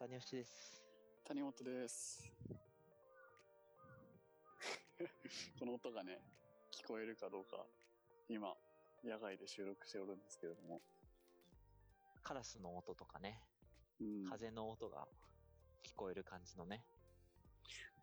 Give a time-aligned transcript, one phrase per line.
[0.00, 0.80] 谷吉です。
[1.26, 2.22] 谷本です。
[5.58, 6.22] この音がね、
[6.70, 7.66] 聞こえるかどうか、
[8.28, 8.54] 今、
[9.02, 10.80] 野外で収録しておるんですけれども。
[12.22, 13.42] カラスの音とかね、
[14.00, 15.08] うん、風の音が
[15.82, 16.84] 聞こえる感じのね。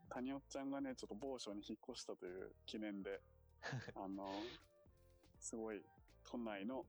[0.10, 3.22] 谷尾ちゃんがね、ちょっと某所に引っ越したという記念で、
[3.96, 4.44] あの、
[5.40, 5.82] すごい
[6.26, 6.86] 都内の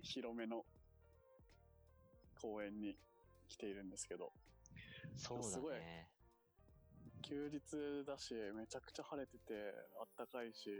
[0.00, 0.64] 広めの
[2.40, 2.96] 公園に
[3.50, 4.32] 来ているんですけど、
[5.16, 6.08] そうすごいだね。
[7.22, 10.70] 休日だし、めちゃくちゃ晴れてて、あったかいし、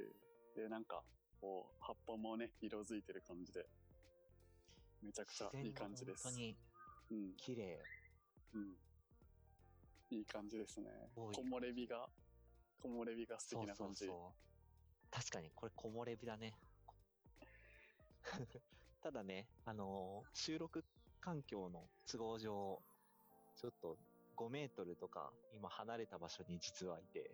[0.56, 1.02] で、なんか、
[1.40, 3.66] こう、葉っぱもね、色づいてる感じで、
[5.02, 6.24] めちゃくちゃいい感じです。
[6.24, 6.56] 本当に
[7.10, 7.82] うん、綺麗。
[8.54, 8.76] うん。
[10.10, 10.90] いい感じですね。
[11.32, 12.08] 木漏れ日が、
[12.80, 14.04] 木漏れ日が素敵な感じ。
[14.04, 15.10] うそう。
[15.10, 16.54] 確かに、これ木漏れ日だね。
[19.02, 20.84] ただね、あのー収録
[21.20, 22.80] 環境の都合上、
[23.56, 23.96] ちょっと
[24.36, 27.30] 5メートルとか今離れた場所に実はいて、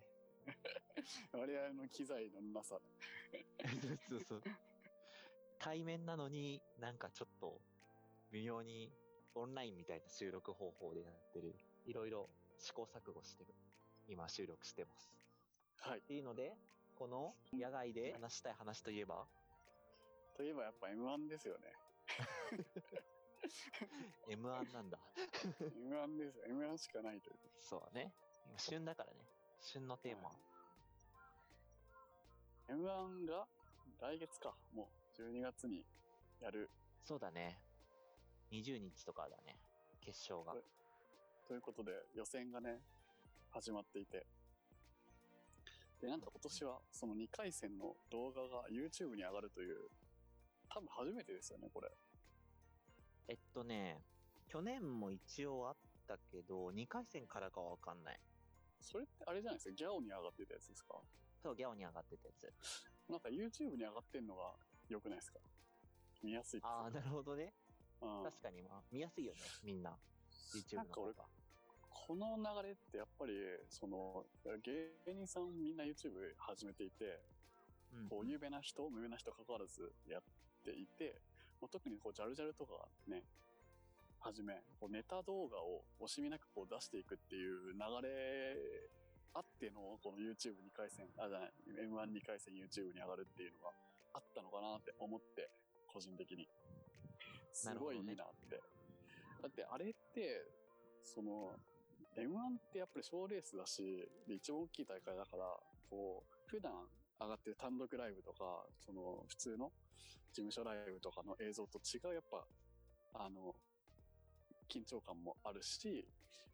[1.33, 2.78] 我々の機材のなさ。
[3.83, 4.42] そうそうそう。
[5.58, 7.61] 対面なのになんかちょっと
[8.30, 8.92] 微妙に
[9.34, 11.55] オンラインみたいな収録方法でやってる。
[11.86, 13.55] いろいろ試行錯誤してる。
[14.08, 15.12] 今収録してます。
[15.78, 15.98] はい。
[16.00, 16.56] っていうので、
[16.96, 19.27] この野外で話したい話といえば、
[20.36, 21.72] といえばやっぱ M1 ですよね。
[24.28, 24.98] M1 なんだ。
[25.61, 26.44] M1 ですよ。
[26.48, 27.36] M1 しかないという。
[27.61, 28.12] そうだね。
[28.48, 29.19] 今旬だからね。
[29.61, 30.28] 旬のテーマ。
[30.28, 30.36] はい
[32.69, 33.47] M1 が
[34.00, 34.52] 来月か。
[34.74, 35.84] もう12月に
[36.41, 36.69] やる
[37.05, 37.58] そうだね。
[38.50, 39.56] 20日とかだね。
[40.00, 40.55] 決勝が。
[41.47, 42.80] ということで予選がね、
[43.52, 44.27] 始まっていて。
[46.00, 49.89] で、なんと今年はその2回戦の動画が YouTube に上がるという、
[50.69, 51.89] 多分初めてですよね、これ。
[53.28, 54.02] えっとね、
[54.48, 58.20] 去年も一応あったけど、2回戦からかはわかんない。
[58.80, 60.94] それってあれじゃないですか、ギャオに上がってたやつですか？
[61.42, 62.52] そう、ギャオに上がってたやつ。
[63.10, 64.55] なんか YouTube に上がってんのが
[64.89, 65.40] 良くないですか？
[66.23, 67.52] 見やすいああ、なるほどね。
[68.01, 69.96] うん確かに、まあ、見やすいよね、みんな。
[70.55, 71.24] YouTube の方が。
[71.90, 73.33] この流れってやっぱり
[73.68, 74.24] その
[74.62, 77.20] 芸人さんみんな YouTube 始めていて
[77.92, 80.22] うんこう有名な人無名な人関わらずやっ
[80.62, 81.20] ていて
[81.61, 83.22] もう特にこうジャルジャルとかね
[84.20, 88.56] はじめこうネタ動画を惜しみなくこう出していくっていう流れ
[89.34, 93.70] あってのこの YouTube2 回戦あじゃない M12 回戦 YouTube に上がるっていうのが
[94.14, 95.50] あったのかなって思って
[95.86, 96.48] 個人的に。
[97.52, 98.16] すごいいいなっ
[98.50, 98.61] て。
[99.40, 100.45] だってあれって
[101.02, 101.56] その
[102.16, 102.28] M1
[102.58, 105.45] ってやっぱり賞レースだしで一番大きい大会だから
[105.89, 106.72] こう普段
[107.20, 109.72] 上がってる単独ライブとかその普通の
[110.32, 112.44] 事務所ライブとかの映像と違うやっぱ
[113.14, 113.54] あの
[114.68, 116.06] 緊張感もあるし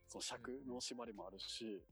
[0.09, 1.83] その尺の縛りもあるし、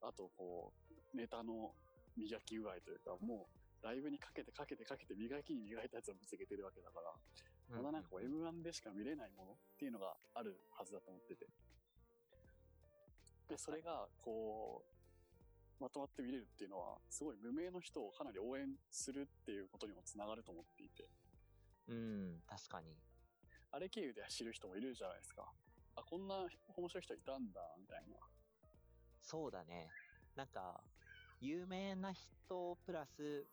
[0.00, 0.72] あとこ
[1.12, 1.72] うネタの
[2.16, 3.48] 磨き具合というかも
[3.82, 11.46] うライブにかけてかけてかけて磨きに磨いたやつをぶつけてるわけだから、まだなんかこう M1 でしか見れないものっていうのがあるはずだと思ってて。
[13.48, 14.93] で、それがこう、
[15.80, 21.08] まとまって見れるっていうのは、すごい無名の人をかなり応援するっていうことにもつながると思っていて、
[21.88, 22.96] うん、確かに。
[23.72, 25.50] あれ経由で知る人もいるじゃないですか。
[25.96, 26.46] あ、こんな
[26.76, 28.16] 面白い人いたんだ、みたいな。
[29.22, 29.88] そうだね。
[30.36, 30.80] なんか、
[31.40, 33.46] 有名な人プラス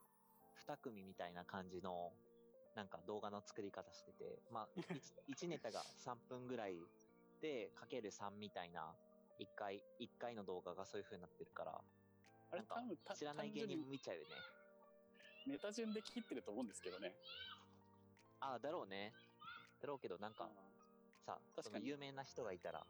[0.68, 2.12] 2組みたいな感じの、
[2.76, 4.68] なんか動画の作り方してて、まあ、
[5.28, 6.78] 1, ネタが3分ぐらい
[7.42, 8.96] で、かける3みたいな、
[9.40, 11.82] 1回、一回の動画がそういう風になってるから、
[12.52, 14.46] あれ多分た知らない芸人も見ちゃうよね。
[15.46, 17.16] ネタ順で切ってると思うんですけどね。
[18.40, 19.16] ああ、だろうね。
[19.80, 20.52] だろうけど、なんかあ
[21.26, 22.86] さ、確かに有名な人がいたら、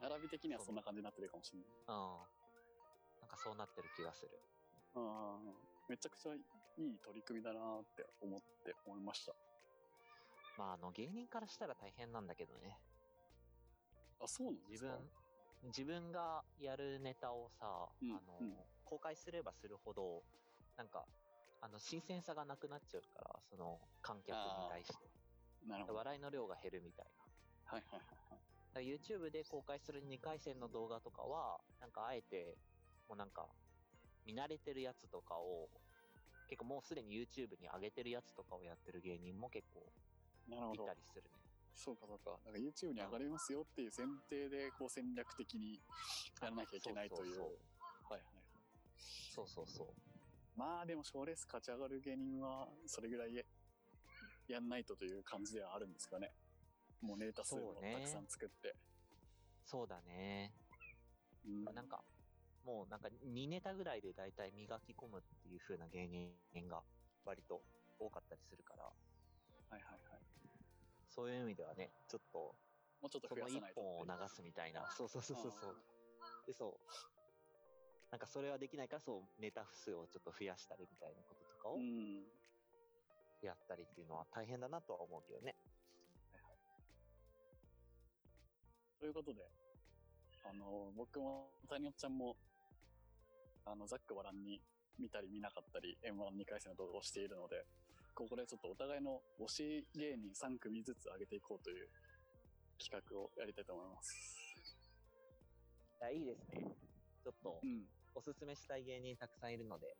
[0.00, 1.68] 並び的にはそんな感じになってるかもしれない。
[1.68, 1.86] うん。
[3.20, 4.42] なんかそうなってる気がする。
[4.94, 5.54] うん
[5.88, 6.38] めちゃくちゃい
[6.76, 9.34] い取り組みだなって思って思いました。
[10.56, 12.82] まあ、あの、芸人からしたら大変なんだけどね。
[14.20, 14.98] あ、そうなんですか？
[14.98, 15.12] 自分、
[15.62, 18.56] 自分がやるネタをさ、うんあの、うん
[18.92, 20.22] 公開すればするほど、
[20.76, 21.06] なんか、
[21.62, 25.08] あの、新鮮さがなくなっちゃうから、その、観客に対して。
[25.66, 25.96] なるほど。
[25.96, 27.24] はい笑いの量が減るみたいな。
[27.72, 28.00] はいはい
[28.74, 28.84] はい。
[28.84, 32.58] YouTube で公開する2回戦の動画とかは、なんかあえて、
[33.08, 33.48] もうなんか、
[34.26, 35.70] 見慣れてるやつとかを、
[36.50, 39.80] 結構もうすでに YouTube に上げてるやつとかをやってる芸人も結構
[40.50, 41.40] いたりするね。
[41.74, 42.36] そうかそうか。
[42.44, 45.80] なんか YouTube に上がりますよっていう前提でこう戦略的に
[46.42, 47.56] やらなきゃいけないという。
[49.32, 49.86] そうそうそう。
[50.56, 53.42] まあでも賞レース勝ち上がる芸人はそれぐらいや
[54.48, 56.32] やんないとという感じではあるんですかね。
[57.00, 58.76] もうネタ数もそうねたくさん作って。
[59.64, 60.52] そうだね。
[61.46, 62.04] うんなんか、
[62.64, 66.82] もうなんか2ネタぐらいで大体磨き込むっていう風な芸人が
[67.24, 67.62] 割と
[67.98, 70.20] 多かったりするから、はいはいはい。
[71.08, 72.38] そういう意味ではね、ちょっと、
[73.00, 74.18] もうちょっとその1増やさないと本をっていう。
[74.20, 74.88] 流すみたいな。
[74.96, 75.76] そうそうそうそうそう。
[76.46, 77.21] で、そう。
[78.12, 82.20] なんかそれはできないから、そう、ネタ数をちょっと増やしたりみたいなこととかをうん。
[83.40, 85.56] やったりっていうのは大変だなとは思うけどね。
[89.00, 89.40] ということで、
[90.44, 92.36] あの、僕も、谷尾ちゃんも、
[93.64, 94.60] あの、ざっくばらんに
[94.98, 97.64] 見たり見なかったり、M12 回戦の動画をしているので、
[98.14, 101.88] ここでちょっとお互いの推し芸人3組ずつ上げていこうという
[102.78, 104.54] 企画をやりたいと思います。
[106.12, 106.76] いいですね。
[107.24, 107.86] ちょっとう、ん。
[108.14, 109.96] おすすめしたい芸人たくさんいるので、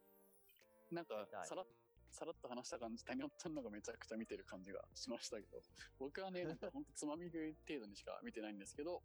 [0.90, 1.66] なんかさらっ、
[2.10, 5.62] さらっと話した感じ、谷尾ちゃんの方がめちゃくちゃ見てる感じがしましたけど、
[5.98, 9.02] 僕はね、なんかほんとつまみ食い程度にしか見てないんですけど、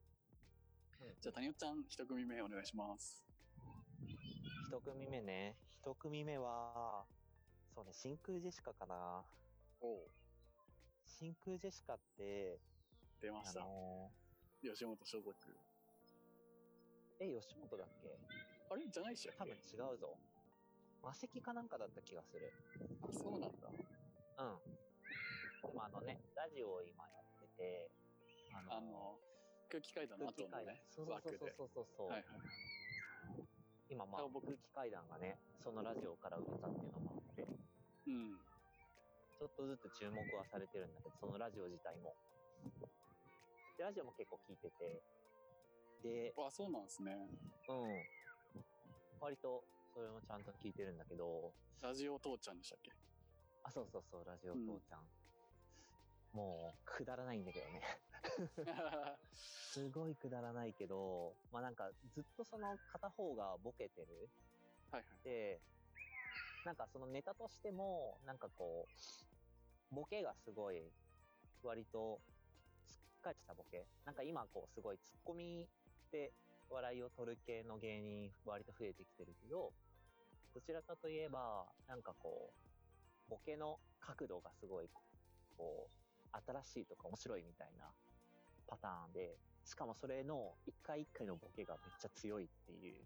[1.22, 3.24] じゃあ谷尾ちゃん一組目お願いします。
[4.68, 5.56] 一組目ね。
[5.70, 7.06] 一組目は、
[7.74, 9.26] そうね、真空ジェシカかな。
[9.80, 10.12] おう
[11.06, 13.62] 真空ジェシカって、あ出ました。
[13.62, 14.12] の
[14.62, 15.50] 吉本所属。
[17.20, 18.47] ーえ、吉本だっけ？
[18.70, 18.88] あれ？
[18.90, 20.18] じゃないっしょ多分違うぞ。
[21.02, 22.52] 魔石かなんかだった気がする。
[23.02, 23.70] あ、そうなんだ。
[23.70, 24.78] うん。
[25.62, 27.92] でもあのね、ラジオを今やってて、
[28.54, 29.20] あのあの、
[29.70, 31.50] 空気階段の後のね、そうそうそう。
[31.58, 32.42] そうそうそう、はいはい。
[33.90, 37.44] 今まああ僕空気階段がね、そのラジオから売れたっていうのもあって、
[38.08, 38.38] うん。
[39.38, 42.16] ちょっとずつ注目はされてるんだけど、そのラジオ自体も。
[43.78, 45.04] で、ラジオも結構聞いてて、
[46.04, 47.30] で、あ、そうなんですね。
[47.70, 48.04] うん。
[49.20, 52.92] 割と、それもちゃんと聞いてるんだけど、ラジオ父ちゃんでしたっけ？
[53.64, 55.08] あ、そうそうそう、ラジオ父ちゃん。
[56.34, 57.82] もう、くだらないんだけどね。
[59.34, 64.30] すごいくだらないけど、まあなんか、ずっとその片方がボケてる。
[64.92, 65.24] はいはい。
[65.24, 65.60] で、
[66.66, 68.88] なんかそのネタとしても、なんかこ
[69.92, 70.92] う、ボケがすごい、
[71.64, 72.20] 割と、
[72.88, 73.88] しっかりしたボケ。
[74.06, 75.68] なんか今こう、すごいツッコミ
[76.12, 76.32] で
[76.70, 79.74] 笑いを取る系の芸人割と増えてきてるけど、
[80.54, 84.90] どちらかといえば、なんかこう、ボケの角度がすごい、
[85.58, 87.86] こう、新しいとか面白いみたいな
[88.68, 93.04] パターンで、しかもそれの一回一回のボケがめっちゃ強いっていう。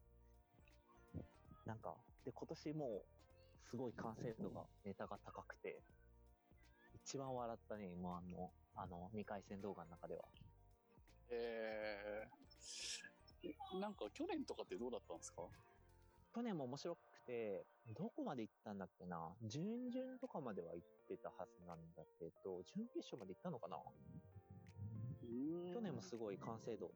[1.65, 3.01] なんか、で、今年も、
[3.69, 5.81] すごい完成度が、ネタが高くて、
[7.05, 10.23] 一番笑ったね、今あの、あの、2回戦動画の中では。
[11.29, 13.10] えー、
[13.79, 15.43] なんか去年とかってどうだったんですか？
[16.33, 17.65] 去年も面白くて、
[17.95, 19.35] どこまで行ったんだっけな？
[19.43, 23.77] 準々とかまでは行ってたはずなんだけど、準決勝まで行ったのかな？
[25.21, 26.91] 去去年もすごい完成度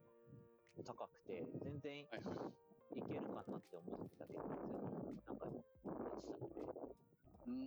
[0.86, 2.31] 高くて、全然はいは
[2.94, 3.00] い。
[3.00, 4.56] いけるかなって思ってたけど、全
[5.03, 6.39] 然なんか落ちちゃって、
[7.48, 7.59] うん。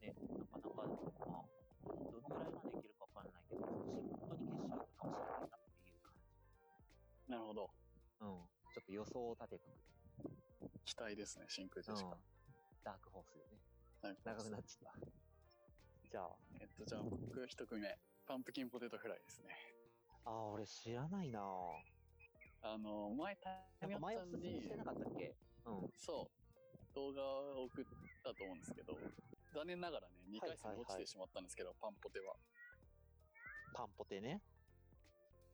[0.00, 0.14] ね、
[0.52, 1.44] なかなか、まあ、
[2.12, 5.57] どのぐらいまでいけるかわかんないけど、今年本当に決勝行くかもしれないな。
[7.28, 7.70] なるほど。
[8.20, 8.28] うん。
[8.74, 10.30] ちょっと予想を立てとく。
[10.84, 12.16] 期待ですね、真空ジうんェシカ。。
[12.84, 13.60] ダークホースでね。
[14.02, 15.06] はい長くなっちゃった。
[16.10, 16.30] じゃあ、
[16.60, 17.98] えっと、じゃあ僕一組目。
[18.26, 19.56] パンプキンポテトフライですね。
[20.24, 21.42] あー、俺知らないなぁ
[22.60, 23.38] あの、前、や
[23.80, 25.34] 谷尾っぱ前ちゃんにして、なかったっけ？
[25.64, 25.92] うん。
[25.96, 27.84] そう、動画を送っ
[28.24, 28.98] たと思うんですけど、
[29.54, 32.36] 残念ながらね、2回戦落ちてしまったんですけど、パンポテは。
[33.74, 34.42] パンポテね。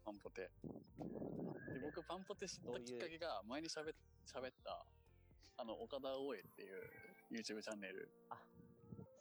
[0.05, 0.43] パンポテ。
[0.43, 3.95] で、僕、パンポテ知ったきっかけが、前に喋っ
[4.27, 4.85] 喋った、
[5.57, 6.91] あの、岡田大江っていう
[7.31, 8.11] YouTube チャンネル、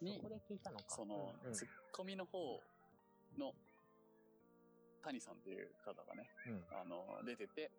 [0.00, 0.84] にそこで聞いたのか。
[0.88, 2.60] その、うんうんツッコミの方
[3.38, 3.54] の、
[5.02, 6.64] 谷さんっていう方がね、うん。
[6.80, 7.70] あの、出てて、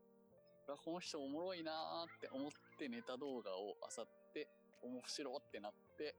[0.67, 4.47] あこの人おもろいなーって思ってネタ動画を漁って、
[4.81, 6.15] 面白ってなって、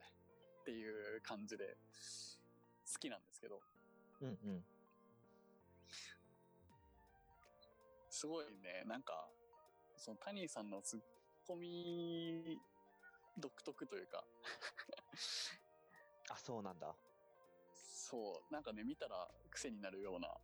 [0.62, 1.76] っていう感じで、
[2.92, 3.60] 好きなんですけど、
[4.20, 4.64] うんうん。
[8.16, 9.28] すごいね、なんか、
[9.94, 11.00] その谷さんのツッ
[11.46, 12.58] コミ
[13.36, 14.24] 独特というか、
[16.32, 16.96] あ、そうなんだ。
[17.74, 20.34] そう、なんかね、見たら癖になるような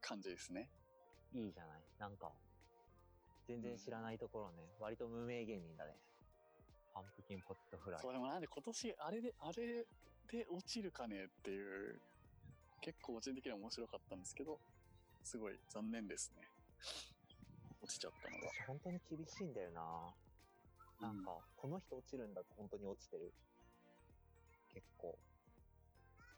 [0.00, 0.70] 感じですね。
[1.34, 1.82] いいじゃない。
[1.98, 2.32] なんか、
[3.46, 4.66] 全然知らないところね。
[4.80, 5.98] 割と無名芸人だね。
[6.94, 8.08] パンプキンポテトフライそ。
[8.08, 9.84] う、でもなんで今年あれで、あれ
[10.26, 12.00] で落ちるかねっていう、
[12.80, 14.58] 結構個人的には面白かったんですけど、
[15.22, 16.53] すごい残念ですね。
[17.82, 18.48] 落ちちゃったのが。
[18.48, 20.14] 私本当に厳しいんだよな。
[21.00, 23.32] なんか、この人落ちるんだと本当に落ちてる。
[24.72, 25.18] 結構。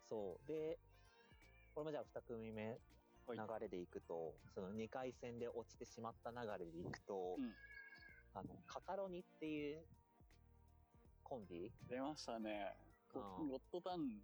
[0.09, 0.49] そう。
[0.49, 0.79] で、
[1.75, 2.79] これもじゃあ二組目
[3.27, 7.55] はい流れでいくと、その2回戦で落ちてしまった流れでいくと、うん
[8.35, 9.85] あの、カカロニっていう
[11.23, 11.73] コンビ？
[11.89, 12.77] 出ましたね。
[13.13, 14.23] ゴうんゴッドタン、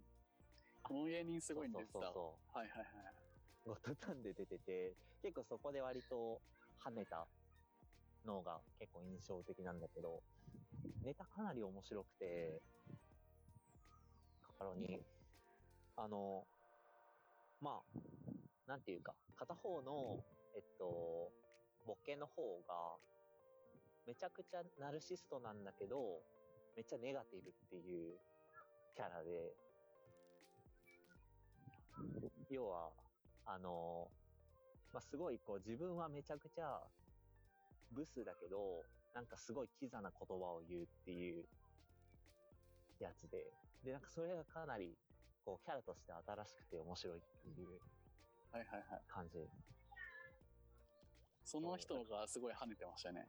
[0.81, 1.87] この芸人すごいんですよ。
[1.93, 3.32] そうそうそはいはいはい。
[3.65, 6.41] ゴッドタンで出てて、結構そこで割と
[6.85, 7.25] 跳ねた
[8.25, 10.21] のが結構印象的なんだけど、
[11.03, 12.61] ネタかなり面白くて、
[14.41, 14.99] カカロニ、
[15.95, 16.43] あの、
[17.61, 17.99] まあ、
[18.67, 20.19] なんていうか、片方の、
[20.55, 21.31] えっと、
[21.87, 22.73] ボケの方が、
[24.05, 26.19] めちゃくちゃナルシストなんだけど、
[26.75, 28.17] めっちゃネガティブっていう
[28.95, 29.53] キャラで、
[32.49, 32.89] 要は、
[33.45, 34.09] あの、
[34.93, 36.79] まあ、すごいこう自分はめちゃくちゃ
[37.91, 38.83] ブスだけど、
[39.13, 41.45] なんかすごいキザな言葉を言うっていう
[42.99, 43.51] やつで、
[43.83, 44.97] で、なんかそれがかなり
[45.45, 47.79] こうキャラとして新しくて面白いっていう
[48.53, 49.01] はいはいはい。
[49.07, 49.49] 感じ。
[51.43, 53.27] その人がすごい跳ねてましたね。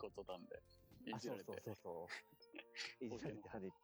[0.00, 0.62] ゴッドタンで。
[1.10, 1.46] いあ、じられて。
[1.46, 2.08] そうそうそ
[3.00, 3.04] う。
[3.04, 3.76] いじられて跳ねて。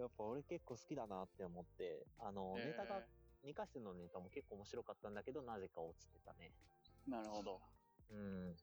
[0.00, 3.06] やっぱ俺結構好きだなって思って、あの、ネタがえ、
[3.44, 6.52] 2回戦のネタも結構面白かったんだけど、なぜか落ちてたね。
[7.08, 7.60] ーなるほど。
[8.10, 8.54] うん。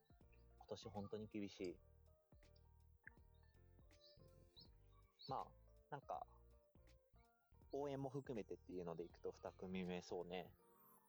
[0.58, 1.76] 今年本当に厳しい。
[5.28, 5.46] まあ、
[5.92, 6.26] なんか、
[7.72, 10.48] 応援も含めてっていうのでいくと2組目そうね。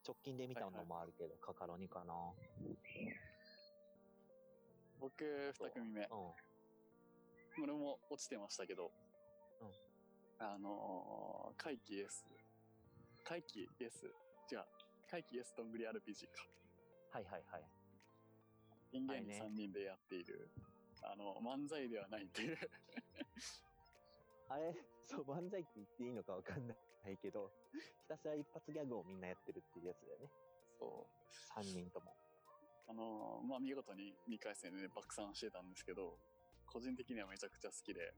[0.06, 2.14] 直近で見たのもあるけど、カカロニかな。
[5.00, 6.02] 僕、二組目。
[6.02, 7.64] うん。
[7.64, 8.90] 俺も落ちてましたけど。
[9.60, 9.86] うん
[10.38, 11.78] あのー、怪
[13.42, 13.66] 奇 S。
[13.66, 14.06] 怪奇 S。
[14.52, 14.64] 違う。
[15.10, 16.46] 怪奇 S どんぐり RPG か。
[17.10, 17.64] はいはいはい。
[18.92, 20.48] ピン芸人はいね3人でやっている。
[21.02, 22.58] あの、漫才ではないっていう。
[24.48, 26.74] あれ、そう、漫才って言っていいのかわかんな
[27.08, 30.30] いけど、ひたすら一発ギャグをみんなやってるっていうやつだよね。
[30.78, 31.08] そ
[31.56, 31.60] う。
[31.60, 32.16] 3人とも。
[32.88, 36.16] あのーまあ、見事に2回戦で、ね、爆散してたんですけど、
[36.66, 38.14] 個人的にはめちゃくちゃ好きで、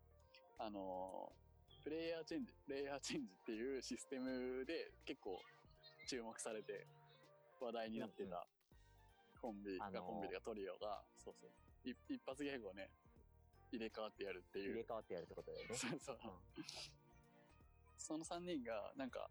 [0.58, 1.47] あのー
[1.88, 5.40] プレイヤーチェンジ、プレイヤーチェンジっていうシステムで結構
[6.06, 6.84] 注目されて
[7.64, 8.44] 話題になってた
[9.40, 12.92] コンビが、あのーコンビがトリオが、そうそう、い一発ギャグをね、
[13.72, 14.76] 入れ替わってやるっていう。
[14.76, 15.74] 入れ替わってやるってことだよね。
[15.80, 16.18] そうそう。
[16.20, 16.64] うん
[17.96, 19.28] その3人が、なんか、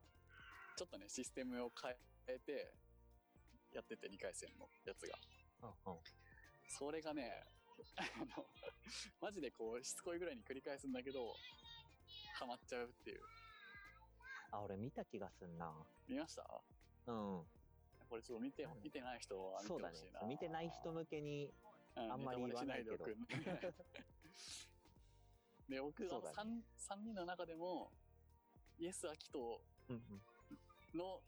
[0.75, 1.95] ちょっとね、システムを変
[2.27, 2.73] えて、
[3.71, 5.17] やってて、2回戦のやつが。
[5.61, 5.99] うんうん。
[6.67, 7.45] それがね、
[7.95, 8.03] あ
[8.37, 8.45] の、
[9.21, 11.33] マジでこう、しつこいぐらいに繰り返すんだけど、
[12.35, 13.21] ハマっちゃうっていう。
[14.51, 15.73] あ、俺見た気がすんな。
[16.07, 16.43] 見ました？
[17.07, 17.45] うん。
[18.09, 20.27] これちょっと見て、うん見てない人は見そうだねてほしいな。。
[20.27, 21.53] 見てない人向けに、
[21.95, 23.83] うん、あんまり言わないけどネタバレしないでおく
[25.69, 27.91] で、僕、あのそうだね 3, 三人の中でも、
[28.79, 30.97] イエス・アキトうんうん。
[30.97, 31.21] の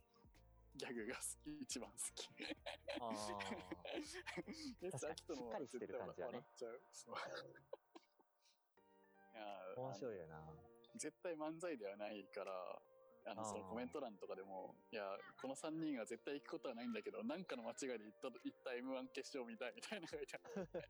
[0.76, 2.30] ギャグが好き、一番好き。
[3.02, 3.12] あ
[4.82, 6.82] イエス・アキトのしっかりしてる感じだね笑っちゃう。
[6.94, 7.18] そうい
[9.36, 9.96] やあ、面い。
[9.96, 10.54] 白いよな。
[10.96, 12.52] 絶対漫才ではないから、
[13.26, 15.04] あの、そのコメント欄とかでも、いや、
[15.42, 20.90] この3人が絶対行くことはないんだけど、なんかの間違いで行った、行った M1 決勝みたいみたいなのがいてあって、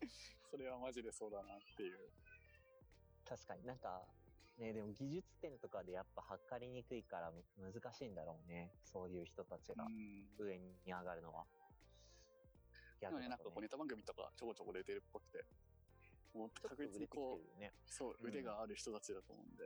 [0.50, 2.10] それはマジでそうだなっていう。
[3.24, 4.06] 確かになんか、
[4.58, 8.70] ね、でも技術点とかでやっぱ測りにくいから難しいんだろうね。
[8.84, 10.28] そういう人たちがうん。
[10.38, 11.46] 上に上がるのは。
[13.00, 15.44] ギでもね、なんかこネタ番組とかちょこちょこ出てるっぽくて、
[16.34, 17.72] もう確実にこう、ね。
[17.86, 19.64] そう、うん腕がある人たちだと思うんで。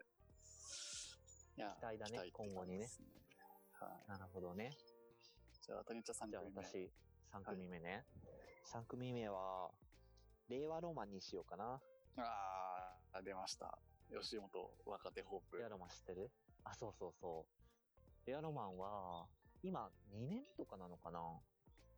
[1.57, 2.89] いや、期待だねって感じ今後にね
[3.73, 4.09] はい。
[4.09, 4.71] なるほどね。
[5.61, 6.43] じゃあ、谷ちゃん3じゃあ。
[6.45, 6.91] 私、
[7.33, 8.05] 3組目ね。
[8.73, 9.71] 3組目は、
[10.49, 11.81] 令和ロマンにしようかな。
[12.17, 13.79] あー、出ました。
[14.11, 15.59] 吉本若手ホープ。
[15.59, 16.31] レアロマン知ってる？
[16.65, 17.47] あ、そうそうそ
[18.25, 18.29] う。
[18.29, 19.27] レアロマンは、
[19.63, 21.21] 今2年とかなのかな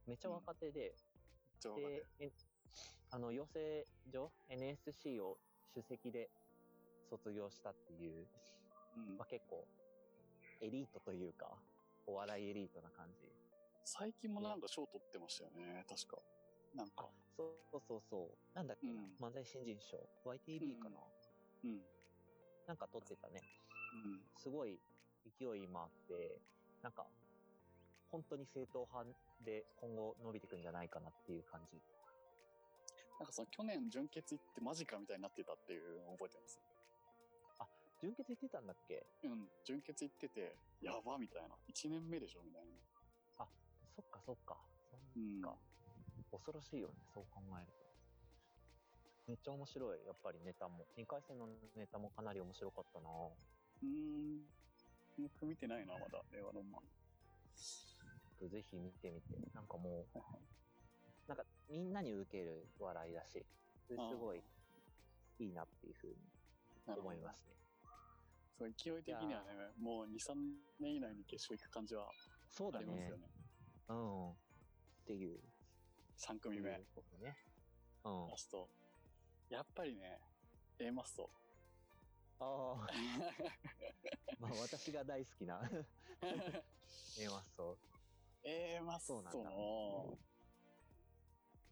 [0.06, 0.94] めっちゃ若手で、
[1.60, 2.32] 超若手で、え
[3.10, 5.38] あの、養成所 NSC を
[5.72, 6.28] 首席で
[7.08, 8.26] 卒業したっていう、
[8.96, 9.66] うんまあ、結構、
[10.60, 11.46] エリートというか、
[12.06, 13.28] お笑いエリートな感じ。
[13.84, 16.18] 最近もなんか賞取ってましたよね、確か。
[16.74, 17.08] なんか。
[17.36, 18.56] そうそうそう。
[18.56, 20.96] なんだっけな、うん漫才新人賞 ?YTV かな、
[21.64, 21.80] うん。
[22.66, 23.42] なんか撮ってたね。
[24.04, 24.20] うん。
[24.36, 24.80] すごい
[25.38, 26.40] 勢い今あって、
[26.82, 27.06] なんか、
[28.10, 29.10] 本当に正統派
[29.44, 31.80] で今後伸びていくんじゃないかなっていう感じ。
[33.18, 36.60] なんかその去年準決行ってマジかみたいになってたっていうのを覚えてます。
[37.98, 39.06] 純潔言ってたんだっけ？
[39.24, 41.56] うん、準決行ってて、やばみたいな。
[41.66, 42.76] 1年目でしょみたいな。
[43.96, 44.58] そっかそっか。
[44.90, 45.56] そうんっか。
[46.30, 47.86] 恐ろしいよね、そう考えると。
[49.28, 50.86] めっちゃ面白い、やっぱりネタも。
[50.98, 54.46] 2回戦のネタもかなり面白かったなうーん。
[55.18, 56.82] 僕見てないな、まだ、令和ロマン。
[58.38, 59.38] とぜひ見てみて。
[59.54, 60.18] なんかもう、
[61.28, 63.44] なんかみんなに受ける笑いだし、
[63.88, 64.42] すごい
[65.38, 67.56] いいなっていうふうに思いますね。
[68.58, 69.46] そう、勢い的にはね、
[69.78, 70.34] もう2、3
[70.80, 72.12] 年以内に決勝行く感じはあ
[72.80, 73.16] りますよ。
[73.18, 73.28] ね。
[73.88, 74.30] うん。
[74.30, 74.34] っ
[75.06, 75.38] ていう。
[76.18, 77.36] 3組目、ことね。
[78.04, 78.28] うん。
[78.28, 78.68] ラスト。
[79.50, 80.20] やっぱりね、
[80.78, 81.30] A マスト。
[82.38, 82.44] あ
[82.80, 82.86] あ、
[84.40, 85.60] まあ私が大好きな
[87.18, 87.78] A マッソ。
[88.42, 90.18] A マストそうなんだの、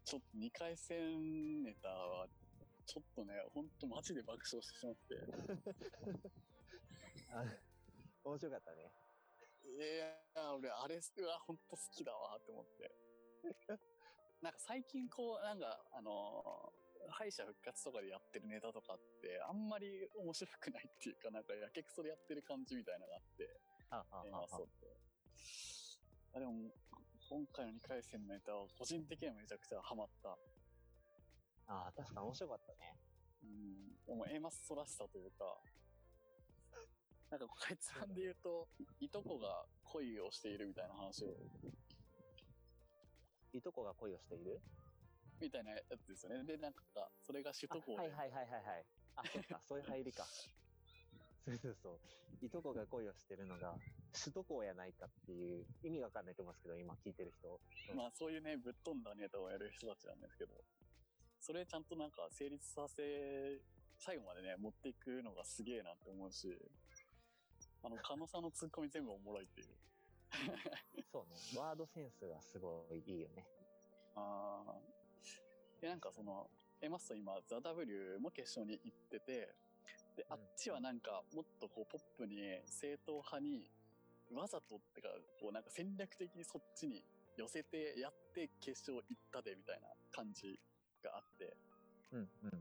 [0.05, 2.29] ちょっと2回戦ネタは、
[2.85, 5.17] ちょっとね、ほんとマジで爆笑してしまって。
[7.33, 7.43] あ
[8.23, 8.93] 面白かったね。
[9.65, 9.79] い
[10.37, 12.95] や俺、あれ、うわ、ほんと好きだわ、って思って。
[14.41, 24.97] なんか最近こう、なんか、あのー敗者復活とかでやってるネタとかって、あんまり面白くないっていうか、なんかやけくそでやってる感じみたいなのがあって、ああ、ああそうって。
[26.33, 26.73] あでも、
[27.27, 30.29] 今回の2回戦のネタは個人的にはめちゃくちゃハマった。
[31.67, 32.97] ああ、確かに面白かったね。
[33.43, 33.97] うん。
[34.05, 35.57] でも A マッソらしさというか、
[37.31, 38.67] なんかこいつらで言うと、
[38.99, 41.33] いとこが恋をしているみたいな話を
[43.53, 44.61] いとこが恋をしている？
[45.41, 46.43] みたいなやつですよね。
[46.45, 48.85] で、なんか、それが首都高で、あはいはいはいはいはい。
[49.15, 50.23] あ、そっか、そういう入りか。
[50.23, 51.89] そうそうそ
[52.41, 52.45] う。
[52.45, 53.75] いとこが恋をしてるのが、
[54.15, 57.59] 首都高やないかっていう、意味わかんないと思いますけど、今聞いてる人。
[57.95, 60.53] まあそういうね、ぶっ飛んだネタをやる人たちなんですけど、
[61.39, 63.03] それちゃんとなんか成立させ、
[63.99, 66.57] 最後までね、持っていくのがすげえなって思うし、
[67.83, 69.67] あの、狩野さんのツッコミ全部おもろいっていう。
[71.11, 71.35] そうね。
[71.59, 73.45] ワードセンスがすごいいいよね。
[74.15, 76.49] あーで、なんかその、
[76.81, 79.55] エマスト今、ザ・ W も決勝に行ってて、
[80.15, 83.69] で、あっちはなんか、もっとこう、ポップに、正統派に、
[84.33, 87.03] わざとってか、こう、なんか戦略的にそっちに
[87.37, 90.59] 寄せてやって決勝行ったで、みたいな感じ
[91.03, 91.55] があって、
[92.11, 92.51] うんうん。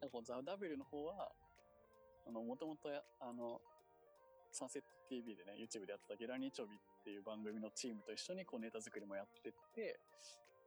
[0.00, 1.32] なんかこう、ザ・ W の方は、
[2.26, 3.60] あの、もともとや、あの、
[4.52, 10.00] サンセット TV でね、YouTube でやってたゲラ日曜日っていう番組のチームと一緒にこうネタ作りもやってて、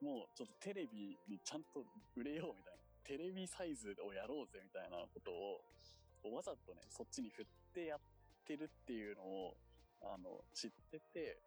[0.01, 7.99] もうちょっとテレビにちゃんと売れようみたいな、テレビサイズをやろうぜみたいなことを、わざとね、そっちに振ってやっ
[8.45, 9.55] てるっていうのを、
[10.03, 11.39] あの、知ってて、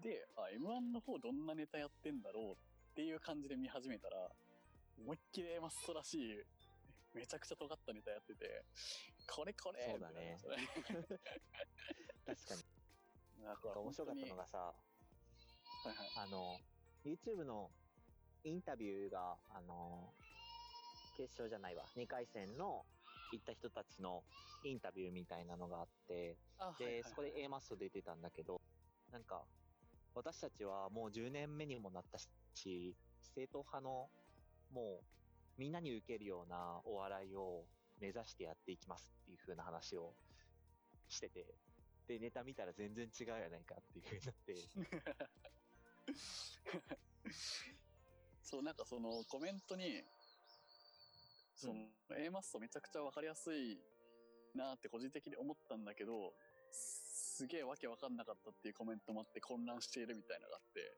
[0.00, 2.56] で、あ、M1 の方どんなネタやってんだろうっ
[2.94, 4.16] ていう感じで見始めたら、
[4.98, 6.44] 思いっきり A マストらしい、
[7.14, 8.64] めちゃくちゃ尖ったネタやってて、
[9.26, 10.38] これこれそうだね
[12.26, 12.62] 確かに。
[13.44, 14.74] なんか面白かったのが、がさ、は
[15.92, 16.12] いはい。
[16.16, 16.58] あの、
[17.04, 17.70] YouTube の
[18.44, 20.12] インタビューが、あの、
[21.16, 22.84] 決勝じゃないわ、2回戦の
[23.32, 24.22] 行った人たちの
[24.64, 26.36] インタビューみたいなのがあって、
[26.78, 28.60] で、はいそこで A マスト出てたんだけど、
[29.12, 29.42] なんか、
[30.14, 32.28] 私たちはもう10年目にもなったし、
[33.34, 34.08] 正統派の、
[34.72, 35.04] もう、
[35.58, 37.64] みんなに受けるようなお笑いを
[38.00, 40.12] 目指してやっていきますっていう風な話を
[41.08, 41.46] してて、
[42.06, 44.54] で、ネタ見たら全然違うやないかっていう風になって、
[48.42, 50.04] そう、なんかそのコメントに、
[51.56, 53.80] その、A マストめちゃくちゃわかりやすい
[54.54, 56.34] なって個人的に思ったんだけど、
[56.70, 60.96] すげえわけわかんなかったっていうコメントもあって混乱しているみたいなのがあって、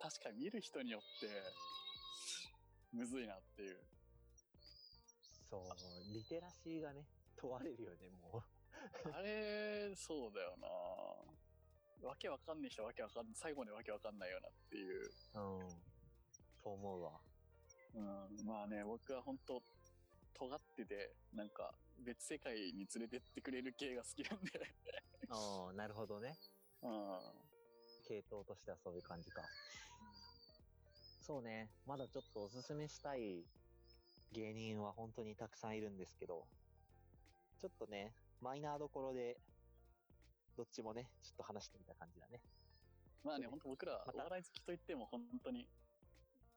[0.00, 1.28] 確かに見る人によって、
[2.92, 3.78] むずいなっていう。
[5.50, 7.06] そう、リテラシーがね、
[7.36, 8.42] 問われるよね、も
[9.12, 10.68] あれ、そうだよな
[12.08, 15.10] わけわかんない人はわけわかんない、最後までわけわかんないよなっていう。
[15.34, 15.40] う。
[15.40, 15.68] うん。
[16.62, 17.20] と思うわ。
[17.94, 19.62] うん、まあね、僕は本当
[20.34, 24.74] 尖ってて、なんか別世界に連れてってくれる系が好きなんで。
[25.68, 26.36] うん、なるほどね。
[26.82, 27.20] うん。
[28.06, 29.42] 系統としてはそういう感じか。
[31.22, 31.70] そうね。
[31.86, 33.44] まだちょっとおすすめしたい
[34.32, 36.44] 芸人は本当にたくさんいるんですけど、
[37.60, 39.38] ちょっとね、マイナーどころで、
[40.56, 42.40] どっちもね、ちょっと話してみた感じだね。
[43.24, 45.66] まあね、本当僕らお笑い好きといっても本当に、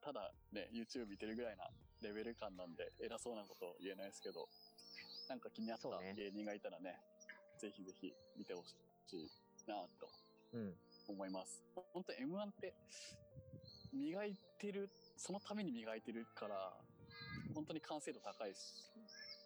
[0.08, 1.68] ただね、YouTube 見てるぐらいな
[2.00, 4.48] レベル感なんで、偉そうなこと言えないですけど、
[5.28, 6.96] なんか気になった芸人がいたらね、
[7.60, 8.72] ぜひぜひ見てほし
[9.12, 9.28] い
[9.68, 10.08] なと
[10.54, 10.72] うん。
[11.08, 11.62] 思います。
[11.92, 12.72] 本当 M1 って、
[13.92, 16.72] 磨いてる、そのために磨いてるから、
[17.52, 18.88] 本当に完成度高いし、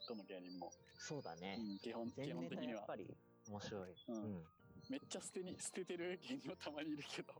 [0.09, 0.71] どの芸人も。
[0.97, 1.59] そうだね。
[1.59, 2.73] うん、基本、基本的には。
[2.75, 3.11] やっぱり
[3.49, 3.97] 面白い。
[4.07, 4.45] うんうん。
[4.89, 7.35] めっちゃ捨てに、捨ててる芸人もたまにいるけど。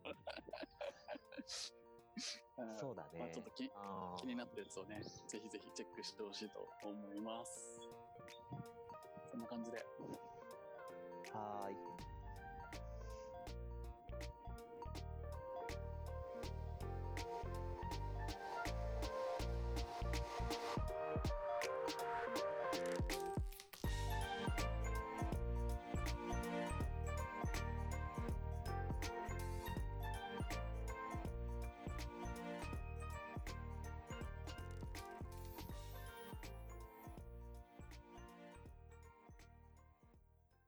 [2.59, 3.19] うんそうだね。
[3.21, 3.71] まあちょっとき
[4.21, 7.81] 気になったやつをね、ぜひぜひチェックしてほしいと思います。
[9.31, 9.79] そんな感じで。
[11.33, 11.92] はーい。